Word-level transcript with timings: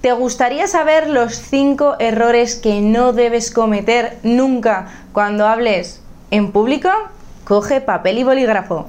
¿Te 0.00 0.12
gustaría 0.12 0.68
saber 0.68 1.10
los 1.10 1.34
5 1.34 1.96
errores 1.98 2.54
que 2.54 2.80
no 2.80 3.12
debes 3.12 3.50
cometer 3.50 4.18
nunca 4.22 4.86
cuando 5.12 5.48
hables 5.48 6.00
en 6.30 6.52
público? 6.52 6.88
Coge 7.42 7.80
papel 7.80 8.18
y 8.18 8.22
bolígrafo. 8.22 8.86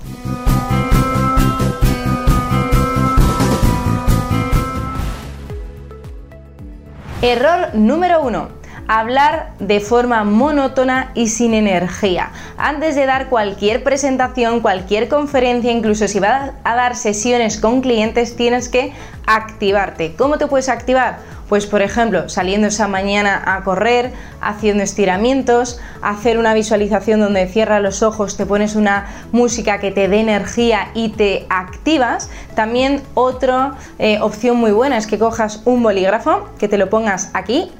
Error 7.23 7.73
número 7.73 8.21
1 8.21 8.58
hablar 8.89 9.51
de 9.59 9.79
forma 9.81 10.23
monótona 10.23 11.11
y 11.13 11.27
sin 11.27 11.53
energía. 11.53 12.31
Antes 12.57 12.95
de 12.95 13.05
dar 13.05 13.29
cualquier 13.29 13.83
presentación, 13.83 14.61
cualquier 14.61 15.07
conferencia, 15.07 15.71
incluso 15.71 16.07
si 16.07 16.19
vas 16.19 16.53
a 16.63 16.75
dar 16.75 16.95
sesiones 16.95 17.59
con 17.59 17.81
clientes, 17.81 18.35
tienes 18.35 18.67
que 18.67 18.91
activarte. 19.27 20.15
¿Cómo 20.17 20.39
te 20.39 20.47
puedes 20.47 20.69
activar? 20.69 21.19
Pues 21.49 21.67
por 21.67 21.83
ejemplo, 21.83 22.29
saliendo 22.29 22.67
esa 22.67 22.87
mañana 22.87 23.43
a 23.45 23.63
correr, 23.63 24.11
haciendo 24.41 24.83
estiramientos, 24.83 25.79
hacer 26.01 26.39
una 26.39 26.55
visualización 26.55 27.19
donde 27.19 27.45
cierras 27.47 27.83
los 27.83 28.01
ojos, 28.01 28.37
te 28.37 28.47
pones 28.47 28.75
una 28.75 29.05
música 29.31 29.79
que 29.79 29.91
te 29.91 30.07
dé 30.07 30.19
energía 30.19 30.89
y 30.95 31.09
te 31.09 31.45
activas. 31.49 32.31
También 32.55 33.03
otra 33.13 33.75
eh, 33.99 34.17
opción 34.19 34.57
muy 34.57 34.71
buena 34.71 34.97
es 34.97 35.05
que 35.05 35.19
cojas 35.19 35.61
un 35.65 35.83
bolígrafo, 35.83 36.49
que 36.57 36.67
te 36.67 36.79
lo 36.79 36.89
pongas 36.89 37.29
aquí 37.35 37.71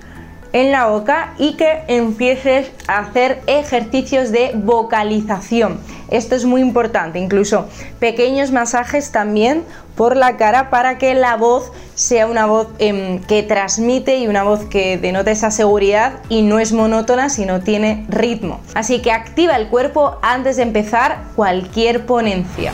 en 0.54 0.72
la 0.72 0.88
boca 0.88 1.34
y 1.38 1.54
que 1.54 1.84
empieces 1.88 2.72
a 2.88 3.00
hacer 3.00 3.42
ejercicios 3.48 4.32
de 4.32 4.52
vocalización. 4.56 5.80
Esto 6.10 6.36
es 6.36 6.46
muy 6.46 6.62
importante, 6.62 7.20
incluso 7.20 7.68
pequeños 8.00 8.52
masajes 8.52 9.12
también 9.12 9.64
por 9.96 10.16
la 10.16 10.38
cara 10.38 10.70
para 10.70 10.98
que 10.98 11.14
la 11.14 11.36
voz 11.36 11.72
sea 11.94 12.26
una 12.26 12.46
voz 12.46 12.68
em, 12.80 13.22
que 13.24 13.44
transmite 13.44 14.18
y 14.18 14.28
una 14.28 14.44
voz 14.44 14.66
que 14.66 14.98
denota 14.98 15.30
esa 15.30 15.52
seguridad 15.52 16.14
y 16.30 16.42
no 16.42 16.60
es 16.60 16.72
monótona 16.72 17.30
sino 17.30 17.60
tiene 17.60 18.06
ritmo. 18.08 18.60
Así 18.74 19.02
que 19.02 19.12
activa 19.12 19.56
el 19.56 19.68
cuerpo 19.68 20.18
antes 20.22 20.56
de 20.56 20.64
empezar 20.64 21.26
cualquier 21.36 22.06
ponencia. 22.06 22.74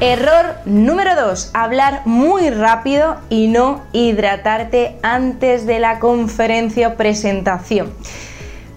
Error 0.00 0.56
número 0.64 1.14
2, 1.14 1.50
hablar 1.54 2.02
muy 2.04 2.50
rápido 2.50 3.16
y 3.30 3.46
no 3.46 3.82
hidratarte 3.92 4.98
antes 5.02 5.66
de 5.66 5.78
la 5.78 6.00
conferencia 6.00 6.88
o 6.88 6.94
presentación. 6.96 7.92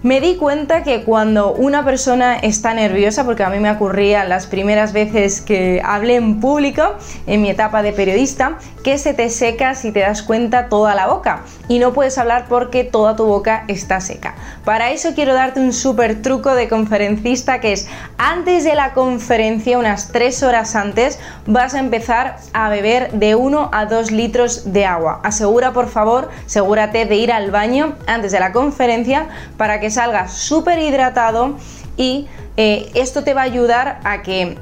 Me 0.04 0.20
di 0.20 0.36
cuenta 0.36 0.84
que 0.84 1.02
cuando 1.02 1.52
una 1.52 1.84
persona 1.84 2.36
está 2.36 2.72
nerviosa, 2.72 3.24
porque 3.24 3.42
a 3.42 3.50
mí 3.50 3.58
me 3.58 3.68
ocurría 3.68 4.24
las 4.24 4.46
primeras 4.46 4.92
veces 4.92 5.40
que 5.40 5.82
hablé 5.84 6.14
en 6.14 6.38
público, 6.38 6.94
en 7.26 7.42
mi 7.42 7.50
etapa 7.50 7.82
de 7.82 7.92
periodista, 7.92 8.58
que 8.84 8.96
se 8.96 9.12
te 9.12 9.28
seca 9.28 9.74
si 9.74 9.90
te 9.90 10.00
das 10.00 10.22
cuenta 10.22 10.68
toda 10.68 10.94
la 10.94 11.08
boca 11.08 11.40
y 11.66 11.80
no 11.80 11.92
puedes 11.92 12.16
hablar 12.16 12.46
porque 12.48 12.84
toda 12.84 13.16
tu 13.16 13.26
boca 13.26 13.64
está 13.66 14.00
seca. 14.00 14.36
Para 14.64 14.92
eso 14.92 15.14
quiero 15.16 15.34
darte 15.34 15.58
un 15.58 15.72
súper 15.72 16.22
truco 16.22 16.54
de 16.54 16.68
conferencista 16.68 17.60
que 17.60 17.72
es 17.72 17.88
antes 18.18 18.62
de 18.62 18.76
la 18.76 18.94
conferencia, 18.94 19.78
unas 19.78 20.12
3 20.12 20.42
horas 20.44 20.76
antes, 20.76 21.18
vas 21.44 21.74
a 21.74 21.80
empezar 21.80 22.36
a 22.52 22.68
beber 22.68 23.10
de 23.12 23.34
1 23.34 23.70
a 23.72 23.86
2 23.86 24.12
litros 24.12 24.72
de 24.72 24.86
agua. 24.86 25.20
Asegura 25.24 25.72
por 25.72 25.88
favor, 25.88 26.30
asegúrate 26.46 27.04
de 27.04 27.16
ir 27.16 27.32
al 27.32 27.50
baño 27.50 27.96
antes 28.06 28.30
de 28.30 28.38
la 28.38 28.52
conferencia 28.52 29.26
para 29.56 29.80
que 29.80 29.87
salgas 29.90 30.32
súper 30.32 30.78
hidratado 30.78 31.56
y 31.96 32.26
eh, 32.56 32.90
esto 32.94 33.24
te 33.24 33.34
va 33.34 33.42
a 33.42 33.44
ayudar 33.44 34.00
a 34.04 34.22
que 34.22 34.58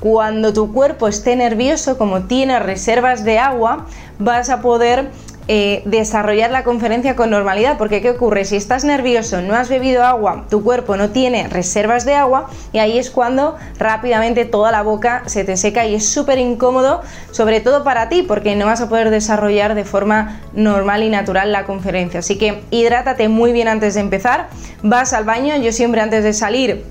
cuando 0.00 0.52
tu 0.52 0.72
cuerpo 0.72 1.08
esté 1.08 1.34
nervioso, 1.34 1.96
como 1.96 2.24
tiene 2.24 2.58
reservas 2.58 3.24
de 3.24 3.38
agua, 3.38 3.86
vas 4.18 4.50
a 4.50 4.60
poder 4.60 5.10
eh, 5.46 5.82
desarrollar 5.84 6.50
la 6.50 6.64
conferencia 6.64 7.16
con 7.16 7.28
normalidad, 7.28 7.76
porque 7.76 8.00
¿qué 8.00 8.10
ocurre? 8.10 8.46
Si 8.46 8.56
estás 8.56 8.84
nervioso, 8.84 9.42
no 9.42 9.54
has 9.54 9.68
bebido 9.68 10.02
agua, 10.02 10.46
tu 10.48 10.64
cuerpo 10.64 10.96
no 10.96 11.10
tiene 11.10 11.48
reservas 11.48 12.06
de 12.06 12.14
agua 12.14 12.48
y 12.72 12.78
ahí 12.78 12.98
es 12.98 13.10
cuando 13.10 13.56
rápidamente 13.78 14.46
toda 14.46 14.72
la 14.72 14.82
boca 14.82 15.22
se 15.26 15.44
te 15.44 15.56
seca 15.56 15.86
y 15.86 15.94
es 15.94 16.08
súper 16.08 16.38
incómodo, 16.38 17.02
sobre 17.30 17.60
todo 17.60 17.84
para 17.84 18.08
ti, 18.08 18.22
porque 18.22 18.56
no 18.56 18.66
vas 18.66 18.80
a 18.80 18.88
poder 18.88 19.10
desarrollar 19.10 19.74
de 19.74 19.84
forma 19.84 20.40
normal 20.54 21.02
y 21.02 21.10
natural 21.10 21.52
la 21.52 21.64
conferencia. 21.64 22.20
Así 22.20 22.38
que 22.38 22.62
hidrátate 22.70 23.28
muy 23.28 23.52
bien 23.52 23.68
antes 23.68 23.94
de 23.94 24.00
empezar, 24.00 24.48
vas 24.82 25.12
al 25.12 25.24
baño, 25.24 25.56
yo 25.56 25.72
siempre 25.72 26.00
antes 26.00 26.24
de 26.24 26.32
salir 26.32 26.84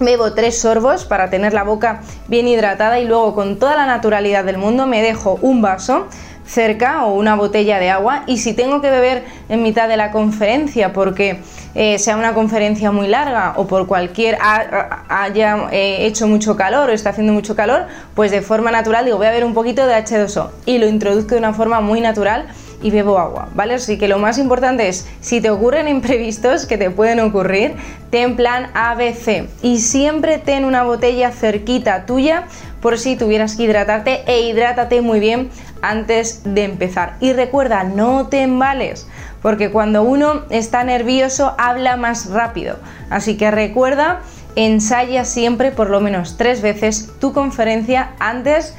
bebo 0.00 0.32
tres 0.32 0.58
sorbos 0.58 1.04
para 1.04 1.30
tener 1.30 1.52
la 1.52 1.62
boca 1.62 2.00
bien 2.26 2.48
hidratada 2.48 2.98
y 3.00 3.04
luego 3.04 3.34
con 3.34 3.58
toda 3.58 3.76
la 3.76 3.86
naturalidad 3.86 4.44
del 4.44 4.56
mundo 4.56 4.86
me 4.86 5.02
dejo 5.02 5.38
un 5.42 5.60
vaso 5.60 6.06
cerca 6.50 7.06
o 7.06 7.14
una 7.14 7.36
botella 7.36 7.78
de 7.78 7.90
agua 7.90 8.24
y 8.26 8.38
si 8.38 8.54
tengo 8.54 8.80
que 8.80 8.90
beber 8.90 9.24
en 9.48 9.62
mitad 9.62 9.88
de 9.88 9.96
la 9.96 10.10
conferencia 10.10 10.92
porque 10.92 11.38
eh, 11.76 11.98
sea 12.00 12.16
una 12.16 12.34
conferencia 12.34 12.90
muy 12.90 13.06
larga 13.06 13.54
o 13.56 13.68
por 13.68 13.86
cualquier 13.86 14.36
haya 14.40 15.68
eh, 15.70 16.06
hecho 16.06 16.26
mucho 16.26 16.56
calor 16.56 16.90
o 16.90 16.92
está 16.92 17.10
haciendo 17.10 17.32
mucho 17.32 17.54
calor, 17.54 17.86
pues 18.14 18.32
de 18.32 18.42
forma 18.42 18.72
natural 18.72 19.04
digo 19.04 19.16
voy 19.16 19.28
a 19.28 19.30
beber 19.30 19.44
un 19.44 19.54
poquito 19.54 19.86
de 19.86 19.94
H2O 19.94 20.50
y 20.66 20.78
lo 20.78 20.88
introduzco 20.88 21.30
de 21.30 21.38
una 21.38 21.54
forma 21.54 21.80
muy 21.80 22.00
natural 22.00 22.48
y 22.82 22.90
bebo 22.90 23.18
agua, 23.18 23.48
¿vale? 23.54 23.74
Así 23.74 23.98
que 23.98 24.08
lo 24.08 24.18
más 24.18 24.38
importante 24.38 24.88
es, 24.88 25.06
si 25.20 25.40
te 25.40 25.50
ocurren 25.50 25.86
imprevistos 25.96 26.66
que 26.66 26.78
te 26.78 26.90
pueden 26.90 27.20
ocurrir, 27.20 27.74
ten 28.10 28.36
plan 28.36 28.70
ABC 28.74 29.48
y 29.62 29.78
siempre 29.78 30.38
ten 30.38 30.64
una 30.64 30.82
botella 30.82 31.30
cerquita 31.30 32.06
tuya 32.06 32.44
por 32.80 32.98
si 32.98 33.16
tuvieras 33.16 33.56
que 33.56 33.64
hidratarte 33.64 34.22
e 34.26 34.40
hidrátate 34.40 35.02
muy 35.02 35.20
bien 35.20 35.50
antes 35.82 36.42
de 36.44 36.64
empezar. 36.64 37.16
Y 37.20 37.32
recuerda, 37.32 37.84
no 37.84 38.28
te 38.28 38.42
embales, 38.42 39.08
porque 39.42 39.70
cuando 39.70 40.02
uno 40.02 40.42
está 40.50 40.84
nervioso 40.84 41.54
habla 41.58 41.96
más 41.96 42.30
rápido. 42.30 42.76
Así 43.10 43.36
que 43.36 43.50
recuerda, 43.50 44.20
ensaya 44.56 45.24
siempre 45.24 45.70
por 45.70 45.90
lo 45.90 46.00
menos 46.00 46.36
tres 46.36 46.62
veces 46.62 47.10
tu 47.20 47.32
conferencia 47.32 48.12
antes 48.18 48.74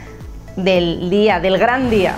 del 0.56 1.10
día, 1.10 1.40
del 1.40 1.58
gran 1.58 1.90
día. 1.90 2.16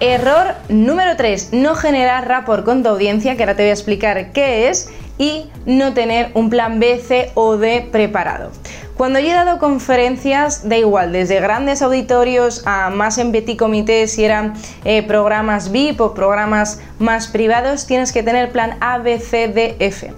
Error 0.00 0.54
número 0.68 1.16
3, 1.16 1.54
no 1.54 1.74
generar 1.74 2.28
rapport 2.28 2.64
con 2.64 2.84
tu 2.84 2.88
audiencia, 2.88 3.36
que 3.36 3.42
ahora 3.42 3.56
te 3.56 3.64
voy 3.64 3.70
a 3.70 3.72
explicar 3.72 4.30
qué 4.32 4.68
es, 4.68 4.90
y 5.18 5.50
no 5.66 5.92
tener 5.92 6.30
un 6.34 6.48
plan 6.48 6.80
B, 6.80 6.98
C 6.98 7.30
o 7.34 7.56
D 7.56 7.88
preparado. 7.90 8.50
Cuando 8.96 9.20
yo 9.20 9.28
he 9.28 9.32
dado 9.32 9.58
conferencias, 9.58 10.68
da 10.68 10.76
igual, 10.76 11.12
desde 11.12 11.40
grandes 11.40 11.82
auditorios 11.82 12.62
a 12.66 12.90
más 12.90 13.18
en 13.18 13.30
petit 13.30 13.56
comité, 13.56 14.08
si 14.08 14.24
eran 14.24 14.54
eh, 14.84 15.04
programas 15.04 15.70
VIP 15.70 16.00
o 16.00 16.14
programas 16.14 16.80
más 16.98 17.28
privados, 17.28 17.86
tienes 17.86 18.12
que 18.12 18.24
tener 18.24 18.50
plan 18.50 18.76
A, 18.80 18.98
B, 18.98 19.20
C, 19.20 19.46
D, 19.46 19.76
F. 19.78 20.12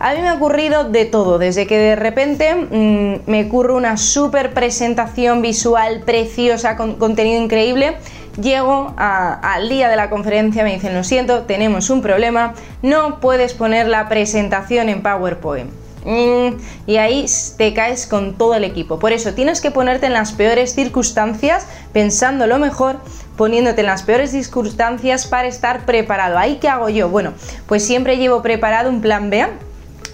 A 0.00 0.12
mí 0.14 0.20
me 0.20 0.28
ha 0.28 0.34
ocurrido 0.34 0.82
de 0.82 1.04
todo, 1.04 1.38
desde 1.38 1.68
que 1.68 1.78
de 1.78 1.96
repente 1.96 2.54
mm, 2.54 3.30
me 3.30 3.44
ocurre 3.46 3.72
una 3.74 3.96
super 3.96 4.52
presentación 4.52 5.40
visual 5.40 6.02
preciosa, 6.04 6.76
con 6.76 6.96
contenido 6.96 7.40
increíble, 7.40 7.96
llego 8.40 8.94
al 8.96 9.68
día 9.68 9.88
de 9.88 9.96
la 9.96 10.10
conferencia, 10.10 10.64
me 10.64 10.74
dicen, 10.74 10.94
lo 10.94 11.04
siento, 11.04 11.42
tenemos 11.42 11.90
un 11.90 12.02
problema, 12.02 12.54
no 12.82 13.20
puedes 13.20 13.54
poner 13.54 13.88
la 13.88 14.08
presentación 14.08 14.88
en 14.88 15.02
PowerPoint. 15.02 15.70
Mm, 16.04 16.58
y 16.86 16.96
ahí 16.98 17.24
te 17.56 17.72
caes 17.72 18.06
con 18.06 18.34
todo 18.34 18.54
el 18.54 18.64
equipo. 18.64 18.98
Por 18.98 19.12
eso 19.12 19.32
tienes 19.32 19.60
que 19.60 19.70
ponerte 19.70 20.06
en 20.06 20.12
las 20.12 20.32
peores 20.32 20.74
circunstancias, 20.74 21.66
pensando 21.92 22.46
lo 22.46 22.58
mejor, 22.58 22.96
poniéndote 23.36 23.80
en 23.80 23.86
las 23.86 24.02
peores 24.02 24.30
circunstancias 24.30 25.26
para 25.26 25.48
estar 25.48 25.86
preparado. 25.86 26.38
¿Ahí 26.38 26.56
qué 26.56 26.68
hago 26.68 26.90
yo? 26.90 27.08
Bueno, 27.08 27.32
pues 27.66 27.84
siempre 27.84 28.18
llevo 28.18 28.42
preparado 28.42 28.90
un 28.90 29.00
plan 29.00 29.30
B. 29.30 29.46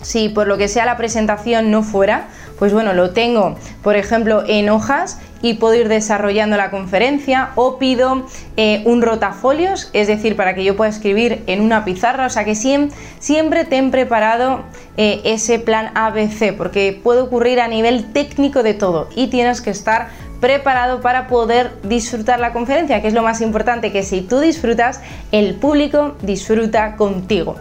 Si 0.01 0.29
por 0.29 0.47
lo 0.47 0.57
que 0.57 0.69
sea 0.69 0.87
la 0.87 0.97
presentación 0.97 1.71
no 1.71 1.83
fuera, 1.83 2.29
pues 2.61 2.75
bueno, 2.75 2.93
lo 2.93 3.11
tengo, 3.11 3.57
por 3.83 3.97
ejemplo, 3.97 4.45
en 4.47 4.69
hojas 4.69 5.19
y 5.41 5.55
puedo 5.55 5.75
ir 5.75 5.89
desarrollando 5.89 6.59
la 6.59 6.71
conferencia 6.71 7.53
o 7.55 7.79
pido 7.79 8.27
eh, 8.59 8.83
un 8.85 9.01
rotafolios, 9.01 9.89
es 9.95 10.09
decir, 10.09 10.37
para 10.37 10.55
que 10.55 10.63
yo 10.63 10.77
pueda 10.77 10.91
escribir 10.91 11.43
en 11.47 11.63
una 11.63 11.87
pizarra, 11.87 12.27
o 12.27 12.29
sea 12.31 12.45
que 12.45 12.55
siempre, 12.55 12.95
siempre 13.19 13.65
ten 13.65 13.91
preparado 13.91 14.61
eh, 14.99 15.23
ese 15.25 15.59
plan 15.59 15.91
ABC, 15.95 16.55
porque 16.55 17.01
puede 17.03 17.23
ocurrir 17.23 17.61
a 17.63 17.67
nivel 17.67 18.13
técnico 18.13 18.63
de 18.63 18.75
todo 18.75 19.09
y 19.17 19.29
tienes 19.29 19.63
que 19.63 19.71
estar 19.71 20.09
preparado 20.43 21.01
para 21.01 21.29
poder 21.29 21.73
disfrutar 21.83 22.41
la 22.41 22.53
conferencia, 22.53 23.01
que 23.01 23.09
es 23.09 23.15
lo 23.15 23.23
más 23.23 23.41
importante, 23.41 23.91
que 23.91 24.03
si 24.03 24.21
tú 24.21 24.39
disfrutas, 24.39 25.01
el 25.33 25.55
público 25.55 26.15
disfruta 26.21 26.97
contigo. 26.97 27.57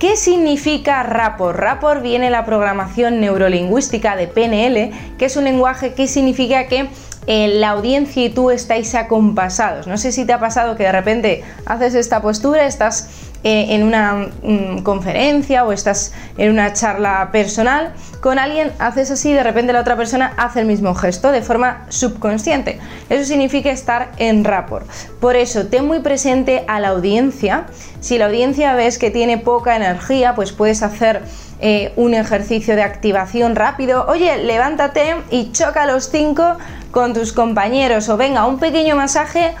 ¿Qué 0.00 0.16
significa 0.16 1.02
rapport? 1.02 1.58
Rapport 1.58 2.00
viene 2.00 2.24
de 2.24 2.30
la 2.30 2.46
programación 2.46 3.20
neurolingüística 3.20 4.16
de 4.16 4.28
PNL, 4.28 5.16
que 5.18 5.26
es 5.26 5.36
un 5.36 5.44
lenguaje 5.44 5.92
que 5.92 6.08
significa 6.08 6.68
que 6.68 6.88
eh, 7.26 7.48
la 7.48 7.68
audiencia 7.68 8.24
y 8.24 8.30
tú 8.30 8.50
estáis 8.50 8.94
acompasados. 8.94 9.86
No 9.86 9.98
sé 9.98 10.10
si 10.10 10.24
te 10.24 10.32
ha 10.32 10.40
pasado 10.40 10.74
que 10.74 10.84
de 10.84 10.92
repente 10.92 11.44
haces 11.66 11.94
esta 11.94 12.22
postura, 12.22 12.64
estás 12.64 13.10
eh, 13.42 13.66
en 13.70 13.84
una 13.84 14.28
mm, 14.42 14.82
conferencia 14.82 15.64
o 15.64 15.72
estás 15.72 16.12
en 16.36 16.50
una 16.50 16.74
charla 16.74 17.30
personal 17.32 17.94
con 18.20 18.38
alguien, 18.38 18.70
haces 18.78 19.10
así 19.10 19.30
y 19.30 19.32
de 19.32 19.42
repente 19.42 19.72
la 19.72 19.80
otra 19.80 19.96
persona 19.96 20.34
hace 20.36 20.60
el 20.60 20.66
mismo 20.66 20.94
gesto 20.94 21.32
de 21.32 21.40
forma 21.40 21.86
subconsciente. 21.88 22.78
Eso 23.08 23.24
significa 23.24 23.70
estar 23.70 24.12
en 24.18 24.44
rapport. 24.44 24.86
Por 25.20 25.36
eso, 25.36 25.66
ten 25.68 25.86
muy 25.86 26.00
presente 26.00 26.64
a 26.68 26.80
la 26.80 26.88
audiencia. 26.88 27.64
Si 28.00 28.18
la 28.18 28.26
audiencia 28.26 28.74
ves 28.74 28.98
que 28.98 29.10
tiene 29.10 29.38
poca 29.38 29.74
energía, 29.74 30.34
pues 30.34 30.52
puedes 30.52 30.82
hacer 30.82 31.22
eh, 31.62 31.92
un 31.96 32.12
ejercicio 32.12 32.76
de 32.76 32.82
activación 32.82 33.56
rápido. 33.56 34.04
Oye, 34.06 34.44
levántate 34.44 35.16
y 35.30 35.52
choca 35.52 35.86
los 35.86 36.10
cinco 36.10 36.58
con 36.90 37.14
tus 37.14 37.32
compañeros 37.32 38.08
o 38.08 38.16
venga, 38.16 38.46
un 38.46 38.58
pequeño 38.58 38.96
masaje 38.96 39.54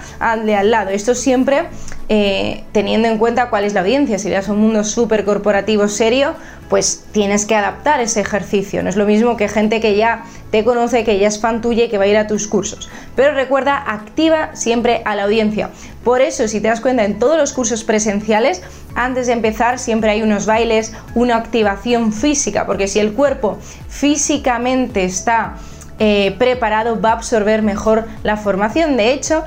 de 0.44 0.54
al 0.54 0.70
lado. 0.70 0.90
Esto 0.90 1.14
siempre 1.14 1.66
eh, 2.12 2.64
teniendo 2.72 3.06
en 3.06 3.18
cuenta 3.18 3.50
cuál 3.50 3.62
es 3.62 3.72
la 3.72 3.82
audiencia. 3.82 4.18
Si 4.18 4.26
eres 4.26 4.48
un 4.48 4.58
mundo 4.58 4.82
súper 4.82 5.24
corporativo 5.24 5.86
serio, 5.86 6.34
pues 6.68 7.04
tienes 7.12 7.46
que 7.46 7.54
adaptar 7.54 8.00
ese 8.00 8.20
ejercicio. 8.20 8.82
No 8.82 8.88
es 8.88 8.96
lo 8.96 9.06
mismo 9.06 9.36
que 9.36 9.46
gente 9.46 9.80
que 9.80 9.94
ya 9.94 10.24
te 10.50 10.64
conoce, 10.64 11.04
que 11.04 11.20
ya 11.20 11.28
es 11.28 11.40
fan 11.40 11.60
tuya 11.60 11.84
y 11.84 11.88
que 11.88 11.98
va 11.98 12.04
a 12.04 12.08
ir 12.08 12.16
a 12.16 12.26
tus 12.26 12.48
cursos. 12.48 12.90
Pero 13.14 13.32
recuerda, 13.34 13.76
activa 13.76 14.56
siempre 14.56 15.02
a 15.04 15.14
la 15.14 15.22
audiencia. 15.22 15.70
Por 16.02 16.20
eso, 16.20 16.48
si 16.48 16.60
te 16.60 16.66
das 16.66 16.80
cuenta, 16.80 17.04
en 17.04 17.20
todos 17.20 17.38
los 17.38 17.52
cursos 17.52 17.84
presenciales, 17.84 18.60
antes 18.96 19.28
de 19.28 19.34
empezar 19.34 19.78
siempre 19.78 20.10
hay 20.10 20.22
unos 20.22 20.46
bailes, 20.46 20.92
una 21.14 21.36
activación 21.36 22.12
física, 22.12 22.66
porque 22.66 22.88
si 22.88 22.98
el 22.98 23.12
cuerpo 23.12 23.56
físicamente 23.88 25.04
está 25.04 25.58
eh, 26.00 26.34
preparado, 26.38 27.00
va 27.00 27.10
a 27.10 27.12
absorber 27.12 27.62
mejor 27.62 28.08
la 28.24 28.36
formación. 28.36 28.96
De 28.96 29.12
hecho, 29.12 29.44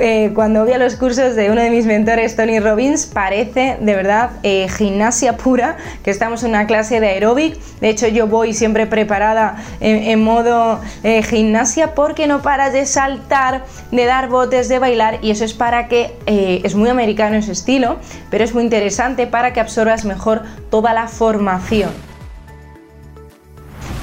eh, 0.00 0.32
cuando 0.34 0.64
voy 0.64 0.72
a 0.72 0.78
los 0.78 0.96
cursos 0.96 1.36
de 1.36 1.50
uno 1.50 1.60
de 1.60 1.70
mis 1.70 1.86
mentores, 1.86 2.36
Tony 2.36 2.58
Robbins, 2.60 3.06
parece 3.06 3.76
de 3.80 3.94
verdad 3.94 4.30
eh, 4.42 4.68
gimnasia 4.68 5.36
pura, 5.36 5.76
que 6.02 6.10
estamos 6.10 6.42
en 6.42 6.50
una 6.50 6.66
clase 6.66 7.00
de 7.00 7.08
aeróbic. 7.08 7.58
De 7.80 7.90
hecho, 7.90 8.08
yo 8.08 8.26
voy 8.26 8.54
siempre 8.54 8.86
preparada 8.86 9.56
en, 9.80 10.22
modo 10.22 10.80
eh, 11.02 11.22
gimnasia 11.22 11.94
porque 11.94 12.26
no 12.26 12.42
paras 12.42 12.72
de 12.72 12.86
saltar, 12.86 13.64
de 13.90 14.04
dar 14.04 14.28
botes, 14.28 14.68
de 14.68 14.78
bailar 14.78 15.18
y 15.22 15.30
eso 15.30 15.44
es 15.44 15.54
para 15.54 15.88
que 15.88 16.14
es 16.26 16.74
muy 16.74 16.88
americano 16.88 17.36
ese 17.36 17.52
estilo, 17.52 17.98
pero 18.30 18.44
es 18.44 18.54
muy 18.54 18.64
interesante 18.64 19.26
para 19.26 19.52
que 19.52 19.60
absorbas 19.60 20.04
mejor 20.04 20.42
toda 20.70 20.92
la 20.92 21.08
formación. 21.08 21.90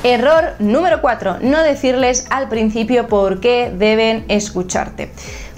Error 0.04 0.56
número 0.58 1.00
4, 1.00 1.38
no 1.42 1.62
decirles 1.62 2.26
al 2.32 2.50
principio 2.50 3.08
por 3.08 3.40
qué 3.40 3.72
deben 3.76 4.26
escucharte. 4.30 5.12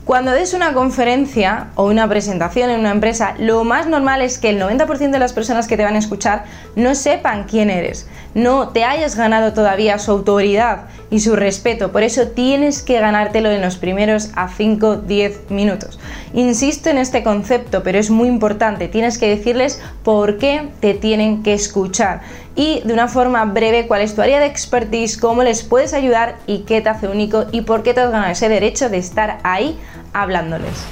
Cuando 0.05 0.31
des 0.31 0.53
una 0.53 0.73
conferencia 0.73 1.67
o 1.75 1.85
una 1.85 2.09
presentación 2.09 2.69
en 2.69 2.81
una 2.81 2.91
empresa, 2.91 3.35
lo 3.39 3.63
más 3.63 3.87
normal 3.87 4.21
es 4.21 4.37
que 4.37 4.49
el 4.49 4.59
90% 4.59 5.11
de 5.11 5.19
las 5.19 5.31
personas 5.31 5.65
que 5.65 5.77
te 5.77 5.83
van 5.85 5.95
a 5.95 5.99
escuchar 5.99 6.43
no 6.75 6.93
sepan 6.93 7.45
quién 7.45 7.69
eres, 7.69 8.05
no 8.35 8.67
te 8.67 8.83
hayas 8.83 9.15
ganado 9.15 9.53
todavía 9.53 9.97
su 9.99 10.11
autoridad 10.11 10.87
y 11.09 11.21
su 11.21 11.37
respeto, 11.37 11.93
por 11.93 12.03
eso 12.03 12.27
tienes 12.27 12.81
que 12.81 12.99
ganártelo 12.99 13.49
en 13.49 13.61
los 13.61 13.77
primeros 13.77 14.31
a 14.35 14.49
5-10 14.49 15.49
minutos. 15.49 15.99
Insisto 16.33 16.89
en 16.89 16.97
este 16.97 17.23
concepto, 17.23 17.81
pero 17.81 17.97
es 17.97 18.09
muy 18.09 18.27
importante, 18.27 18.89
tienes 18.89 19.17
que 19.17 19.29
decirles 19.29 19.81
por 20.03 20.37
qué 20.37 20.69
te 20.81 20.95
tienen 20.95 21.43
que 21.43 21.53
escuchar 21.53 22.21
y 22.55 22.81
de 22.83 22.93
una 22.93 23.07
forma 23.07 23.45
breve 23.45 23.87
cuál 23.87 24.01
es 24.01 24.15
tu 24.15 24.21
área 24.21 24.39
de 24.39 24.45
expertise, 24.45 25.17
cómo 25.17 25.43
les 25.43 25.63
puedes 25.63 25.93
ayudar 25.93 26.35
y 26.45 26.59
qué 26.59 26.81
te 26.81 26.89
hace 26.89 27.07
único 27.07 27.45
y 27.51 27.61
por 27.61 27.83
qué 27.83 27.93
te 27.93 28.01
has 28.01 28.11
ganado 28.11 28.31
ese 28.31 28.49
derecho 28.49 28.89
de 28.89 28.97
estar 28.97 29.39
ahí 29.43 29.79
hablándoles. 30.13 30.85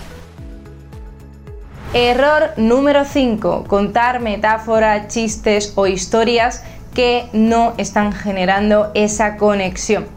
Error 1.93 2.51
número 2.57 3.05
5. 3.05 3.65
Contar 3.67 4.21
metáforas, 4.21 5.07
chistes 5.07 5.73
o 5.75 5.87
historias 5.87 6.63
que 6.93 7.27
no 7.33 7.73
están 7.77 8.13
generando 8.13 8.91
esa 8.93 9.37
conexión. 9.37 10.07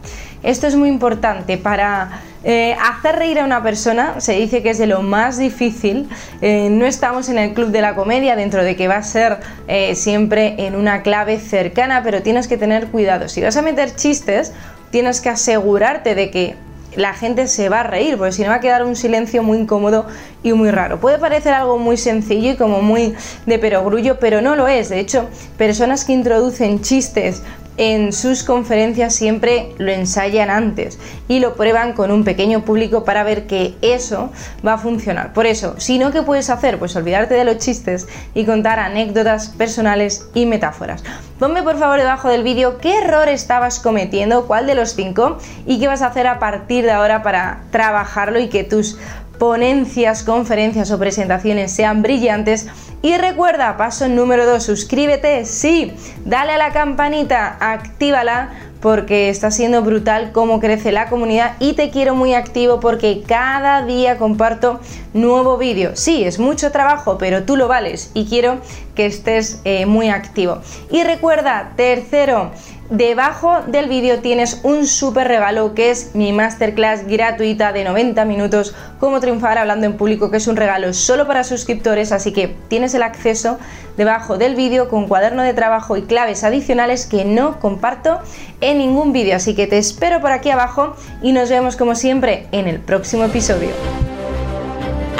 Esto 0.43 0.67
es 0.67 0.75
muy 0.75 0.89
importante 0.89 1.57
para 1.57 2.21
eh, 2.47 2.75
hacer 2.79 3.15
reír 3.15 3.39
a 3.39 3.43
una 3.43 3.63
persona 3.63 4.21
se 4.21 4.33
dice 4.33 4.61
que 4.61 4.69
es 4.69 4.77
de 4.77 4.85
lo 4.85 5.01
más 5.01 5.39
difícil. 5.39 6.07
Eh, 6.41 6.69
no 6.69 6.85
estamos 6.85 7.27
en 7.27 7.39
el 7.39 7.55
club 7.55 7.69
de 7.69 7.81
la 7.81 7.95
comedia, 7.95 8.35
dentro 8.35 8.63
de 8.63 8.75
que 8.75 8.87
va 8.87 8.97
a 8.97 9.03
ser 9.03 9.39
eh, 9.67 9.95
siempre 9.95 10.67
en 10.67 10.75
una 10.75 11.01
clave 11.01 11.39
cercana, 11.39 12.03
pero 12.03 12.21
tienes 12.21 12.47
que 12.47 12.55
tener 12.55 12.87
cuidado. 12.87 13.29
Si 13.29 13.41
vas 13.41 13.57
a 13.57 13.63
meter 13.63 13.95
chistes, 13.95 14.53
tienes 14.91 15.21
que 15.21 15.29
asegurarte 15.29 16.13
de 16.13 16.29
que 16.29 16.55
la 16.95 17.13
gente 17.13 17.47
se 17.47 17.69
va 17.69 17.81
a 17.81 17.83
reír, 17.83 18.17
porque 18.17 18.31
si 18.31 18.43
no 18.43 18.49
va 18.49 18.55
a 18.55 18.59
quedar 18.59 18.83
un 18.83 18.95
silencio 18.95 19.43
muy 19.43 19.57
incómodo 19.59 20.05
y 20.43 20.53
muy 20.53 20.71
raro. 20.71 20.99
Puede 20.99 21.17
parecer 21.17 21.53
algo 21.53 21.77
muy 21.77 21.97
sencillo 21.97 22.51
y 22.51 22.55
como 22.55 22.81
muy 22.81 23.13
de 23.45 23.59
perogrullo, 23.59 24.19
pero 24.19 24.41
no 24.41 24.55
lo 24.55 24.67
es. 24.67 24.89
De 24.89 24.99
hecho, 24.99 25.27
personas 25.57 26.05
que 26.05 26.13
introducen 26.13 26.81
chistes 26.81 27.41
en 27.77 28.13
sus 28.13 28.43
conferencias 28.43 29.15
siempre 29.15 29.73
lo 29.77 29.91
ensayan 29.91 30.49
antes 30.49 30.99
y 31.27 31.39
lo 31.39 31.55
prueban 31.55 31.93
con 31.93 32.11
un 32.11 32.23
pequeño 32.23 32.63
público 32.63 33.03
para 33.03 33.23
ver 33.23 33.47
que 33.47 33.75
eso 33.81 34.31
va 34.65 34.73
a 34.73 34.77
funcionar. 34.77 35.33
Por 35.33 35.45
eso, 35.45 35.75
si 35.77 35.97
no, 35.97 36.11
¿qué 36.11 36.21
puedes 36.21 36.49
hacer? 36.49 36.79
Pues 36.79 36.95
olvidarte 36.95 37.33
de 37.33 37.45
los 37.45 37.57
chistes 37.57 38.07
y 38.33 38.45
contar 38.45 38.79
anécdotas 38.79 39.49
personales 39.49 40.29
y 40.33 40.45
metáforas. 40.45 41.03
Ponme 41.39 41.63
por 41.63 41.77
favor 41.77 41.99
debajo 41.99 42.29
del 42.29 42.43
vídeo 42.43 42.77
qué 42.77 42.99
error 42.99 43.27
estabas 43.27 43.79
cometiendo, 43.79 44.47
cuál 44.47 44.67
de 44.67 44.75
los 44.75 44.95
cinco 44.95 45.37
y 45.65 45.79
qué 45.79 45.87
vas 45.87 46.01
a 46.01 46.07
hacer 46.07 46.27
a 46.27 46.39
partir 46.39 46.85
de 46.85 46.91
ahora 46.91 47.23
para 47.23 47.63
trabajarlo 47.71 48.39
y 48.39 48.47
que 48.47 48.63
tus 48.63 48.97
ponencias, 49.37 50.23
conferencias 50.23 50.91
o 50.91 50.99
presentaciones 50.99 51.71
sean 51.71 52.01
brillantes. 52.01 52.67
Y 53.05 53.19
recuerda, 53.19 53.77
paso 53.77 54.07
número 54.07 54.47
2, 54.47 54.63
suscríbete, 54.63 55.45
sí, 55.45 55.93
dale 56.25 56.53
a 56.53 56.57
la 56.57 56.71
campanita, 56.71 57.55
actívala 57.59 58.49
porque 58.81 59.29
está 59.29 59.51
siendo 59.51 59.83
brutal 59.83 60.31
cómo 60.31 60.59
crece 60.59 60.91
la 60.91 61.07
comunidad 61.07 61.55
y 61.59 61.73
te 61.73 61.91
quiero 61.91 62.15
muy 62.15 62.33
activo 62.33 62.79
porque 62.79 63.21
cada 63.27 63.85
día 63.85 64.17
comparto 64.17 64.79
nuevo 65.13 65.59
vídeo. 65.59 65.91
Sí, 65.95 66.23
es 66.23 66.39
mucho 66.39 66.71
trabajo, 66.71 67.19
pero 67.19 67.43
tú 67.43 67.57
lo 67.57 67.67
vales 67.67 68.09
y 68.15 68.25
quiero 68.25 68.57
que 68.95 69.05
estés 69.05 69.61
eh, 69.65 69.85
muy 69.85 70.09
activo. 70.09 70.61
Y 70.89 71.03
recuerda, 71.03 71.73
tercero, 71.75 72.53
Debajo 72.89 73.61
del 73.65 73.89
vídeo 73.89 74.19
tienes 74.19 74.59
un 74.61 74.85
súper 74.85 75.27
regalo 75.27 75.73
que 75.73 75.89
es 75.89 76.13
mi 76.13 76.31
masterclass 76.31 77.07
gratuita 77.07 77.73
de 77.73 77.83
90 77.83 78.23
minutos, 78.25 78.75
cómo 78.99 79.19
triunfar 79.19 79.57
hablando 79.57 79.87
en 79.87 79.97
público, 79.97 80.29
que 80.29 80.37
es 80.37 80.47
un 80.47 80.55
regalo 80.55 80.93
solo 80.93 81.25
para 81.25 81.43
suscriptores, 81.43 82.11
así 82.11 82.31
que 82.31 82.55
tienes 82.67 82.93
el 82.93 83.01
acceso 83.01 83.57
debajo 83.97 84.37
del 84.37 84.55
vídeo 84.55 84.87
con 84.87 85.07
cuaderno 85.07 85.41
de 85.41 85.55
trabajo 85.55 85.97
y 85.97 86.03
claves 86.03 86.43
adicionales 86.43 87.07
que 87.07 87.25
no 87.25 87.59
comparto 87.59 88.19
en 88.61 88.77
ningún 88.77 89.13
vídeo, 89.13 89.35
así 89.35 89.55
que 89.55 89.65
te 89.65 89.79
espero 89.79 90.21
por 90.21 90.31
aquí 90.31 90.51
abajo 90.51 90.95
y 91.23 91.31
nos 91.31 91.49
vemos 91.49 91.77
como 91.77 91.95
siempre 91.95 92.45
en 92.51 92.67
el 92.67 92.79
próximo 92.79 93.23
episodio. 93.23 93.71